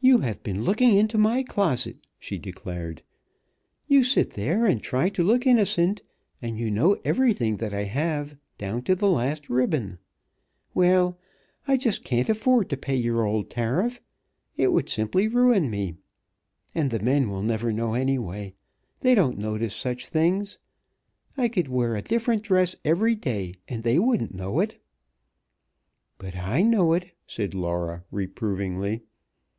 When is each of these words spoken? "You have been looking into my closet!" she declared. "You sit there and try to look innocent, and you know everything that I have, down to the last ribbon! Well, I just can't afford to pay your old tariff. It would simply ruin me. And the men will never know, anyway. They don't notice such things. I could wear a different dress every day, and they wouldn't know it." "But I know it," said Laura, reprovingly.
"You 0.00 0.18
have 0.18 0.44
been 0.44 0.62
looking 0.62 0.94
into 0.94 1.18
my 1.18 1.42
closet!" 1.42 1.96
she 2.20 2.38
declared. 2.38 3.02
"You 3.88 4.04
sit 4.04 4.30
there 4.34 4.64
and 4.64 4.80
try 4.80 5.08
to 5.08 5.24
look 5.24 5.44
innocent, 5.44 6.02
and 6.40 6.56
you 6.56 6.70
know 6.70 6.98
everything 7.04 7.56
that 7.56 7.74
I 7.74 7.82
have, 7.82 8.36
down 8.58 8.82
to 8.82 8.94
the 8.94 9.08
last 9.10 9.50
ribbon! 9.50 9.98
Well, 10.72 11.18
I 11.66 11.76
just 11.76 12.04
can't 12.04 12.28
afford 12.28 12.70
to 12.70 12.76
pay 12.76 12.94
your 12.94 13.24
old 13.26 13.50
tariff. 13.50 14.00
It 14.56 14.68
would 14.70 14.88
simply 14.88 15.26
ruin 15.26 15.68
me. 15.68 15.96
And 16.76 16.92
the 16.92 17.00
men 17.00 17.28
will 17.28 17.42
never 17.42 17.72
know, 17.72 17.94
anyway. 17.94 18.54
They 19.00 19.16
don't 19.16 19.36
notice 19.36 19.74
such 19.74 20.06
things. 20.06 20.58
I 21.36 21.48
could 21.48 21.66
wear 21.66 21.96
a 21.96 22.02
different 22.02 22.44
dress 22.44 22.76
every 22.84 23.16
day, 23.16 23.54
and 23.66 23.82
they 23.82 23.98
wouldn't 23.98 24.32
know 24.32 24.60
it." 24.60 24.80
"But 26.18 26.36
I 26.36 26.62
know 26.62 26.92
it," 26.92 27.16
said 27.26 27.52
Laura, 27.52 28.04
reprovingly. 28.12 29.00